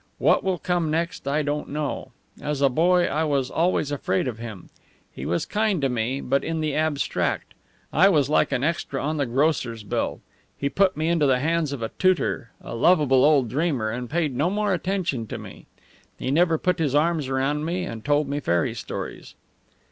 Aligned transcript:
What 0.17 0.43
will 0.43 0.57
come 0.57 0.89
next 0.89 1.27
I 1.27 1.43
don't 1.43 1.69
know. 1.69 2.11
As 2.41 2.59
a 2.61 2.69
boy 2.69 3.05
I 3.05 3.23
was 3.23 3.51
always 3.51 3.91
afraid 3.91 4.27
of 4.27 4.39
him. 4.39 4.71
He 5.13 5.27
was 5.27 5.45
kind 5.45 5.79
to 5.83 5.89
me, 5.89 6.21
but 6.21 6.43
in 6.43 6.59
the 6.59 6.73
abstract. 6.73 7.53
I 7.93 8.09
was 8.09 8.27
like 8.27 8.51
an 8.51 8.63
extra 8.63 8.99
on 8.99 9.17
the 9.17 9.27
grocer's 9.27 9.83
bill. 9.83 10.19
He 10.57 10.69
put 10.69 10.97
me 10.97 11.07
into 11.09 11.27
the 11.27 11.37
hands 11.37 11.71
of 11.71 11.83
a 11.83 11.89
tutor 11.99 12.49
a 12.61 12.73
lovable 12.73 13.23
old 13.23 13.47
dreamer 13.47 13.91
and 13.91 14.09
paid 14.09 14.35
no 14.35 14.49
more 14.49 14.73
attention 14.73 15.27
to 15.27 15.37
me. 15.37 15.67
He 16.17 16.31
never 16.31 16.57
put 16.57 16.79
his 16.79 16.95
arms 16.95 17.29
round 17.29 17.63
me 17.63 17.83
and 17.83 18.03
told 18.03 18.27
me 18.27 18.39
fairy 18.39 18.73
stories." 18.73 19.35